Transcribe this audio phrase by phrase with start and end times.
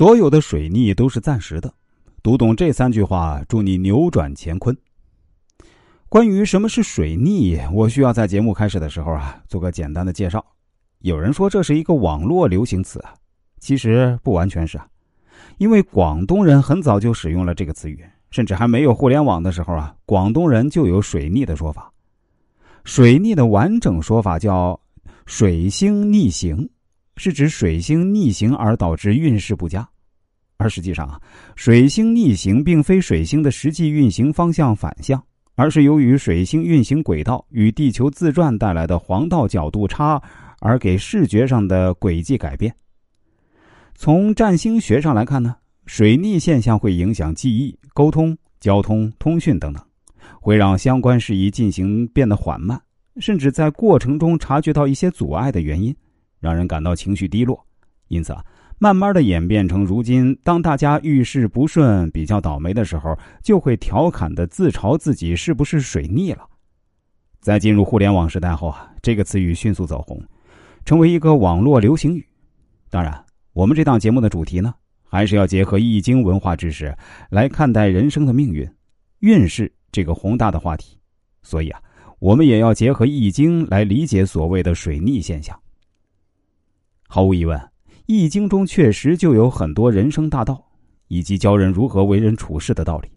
[0.00, 1.70] 所有的水逆都是暂时的。
[2.22, 4.74] 读懂这三句话，祝你扭转乾坤。
[6.08, 10.42] 关于什么是水逆，我需要在节目开始的时候啊做个简单的介绍。
[11.00, 12.98] 有人说这是一个网络流行词，
[13.58, 14.88] 其实不完全是啊，
[15.58, 21.92] 因为广东人很早就使用了这个词语，甚至还没有互联网的时候啊，广东人就有水逆的说法。
[22.84, 24.80] 水逆的完整说法叫
[25.26, 26.66] 水星逆行，
[27.16, 29.88] 是指水星逆行而导致运势不佳。
[30.56, 31.20] 而实际上啊，
[31.56, 35.22] 水星逆行并非水星的实际运行方向反向。
[35.56, 40.22] 而是由于水星运行轨道与地球自转带来的黄道角度差，
[40.60, 42.74] 而给视觉上的轨迹改变。
[43.94, 45.54] 从占星学上来看呢，
[45.84, 49.84] 水逆现象会影响记忆、沟通、交通、通讯等等，
[50.40, 52.80] 会让相关事宜进行变得缓慢，
[53.18, 55.94] 甚至在过程中察觉到一些阻碍的原因，
[56.40, 57.64] 让人感到情绪低落。
[58.08, 58.44] 因此啊。
[58.82, 66.48] 慢慢的演变成如今，当大家遇事不顺、比较倒霉的时候，就会调侃的自嘲自己是不是水逆了。
[67.40, 70.18] 在进入互联网时代后啊，这个词语迅速走红，
[70.86, 72.26] 成为一个网络流行语。
[72.88, 73.22] 当然，
[73.52, 74.72] 我们这档节目的主题呢，
[75.04, 76.96] 还是要结合易经文化知识
[77.28, 78.66] 来看待人生的命运、
[79.18, 80.96] 运势这个宏大的话题。
[81.42, 81.78] 所以啊，
[82.18, 85.59] 我们也要结合易经来理解所谓的水逆现象。
[87.12, 87.60] 毫无疑问。
[88.06, 90.64] 易经中确实就有很多人生大道，
[91.08, 93.08] 以及教人如何为人处事的道理。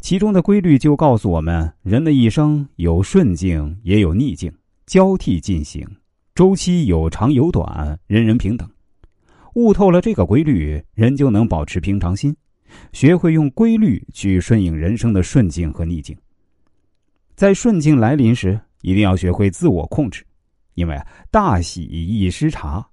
[0.00, 4.52] 其中的规律就告诉我们，人的一生有顺境也有逆境，
[4.86, 5.84] 交替进行，
[6.36, 8.70] 周期有长有短，人人平等。
[9.54, 12.34] 悟透了这个规律，人就能保持平常心，
[12.92, 16.16] 学会用规律去顺应人生的顺境和逆境。
[17.34, 20.24] 在顺境来临时，一定要学会自我控制，
[20.74, 20.96] 因为
[21.28, 22.86] 大喜易失察。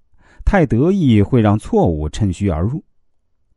[0.48, 2.82] 太得意会让错误趁虚而入，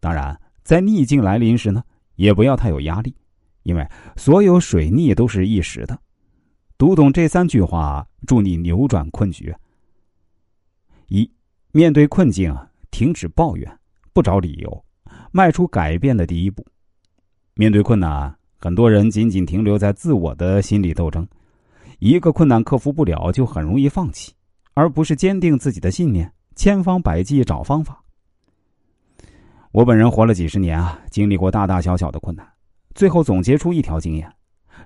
[0.01, 1.81] 当然，在逆境来临时呢，
[2.15, 3.15] 也不要太有压力，
[3.63, 5.97] 因为所有水逆都是一时的。
[6.77, 9.55] 读懂这三句话，助你扭转困局。
[11.07, 11.31] 一，
[11.71, 12.53] 面对困境，
[12.91, 13.79] 停止抱怨，
[14.11, 14.85] 不找理由，
[15.31, 16.61] 迈出改变的第一步。
[17.53, 21.25] 面对困难，很多人仅仅停留在自我的心理斗争，
[21.99, 24.33] 一个困难克服不了，就很容易放弃，
[24.73, 26.29] 而不是坚定自己的信念。
[26.61, 28.03] 千方百计找方法。
[29.71, 32.47] 我本人活了几十年啊，经历过大大小小的困难，
[32.93, 34.31] 最后总结出一条经验：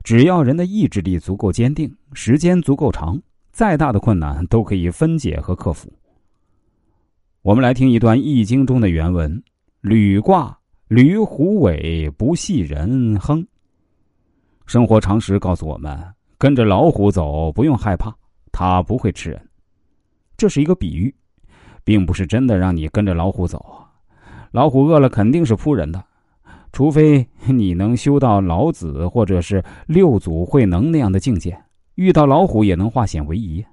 [0.02, 3.22] 只要人的意志力足够坚定，时间足够长，
[3.52, 5.92] 再大的困难都可以分解和克服。
[7.42, 9.44] 我们来听一段《易经》中的原文
[9.84, 13.46] ：“履卦，履虎尾，不系人亨。”
[14.66, 16.02] 生活常识告诉我们，
[16.38, 18.16] 跟着老虎走不用害怕，
[18.54, 19.50] 它不会吃人。
[20.38, 21.14] 这是一个比喻。
[21.86, 23.64] 并不是真的让你跟着老虎走，
[24.52, 26.04] 老虎饿了肯定是扑人的，
[26.74, 31.58] 除非你能修到老子或者是六祖慧能那样的境界，
[31.94, 33.64] 遇到老虎也能化险为夷。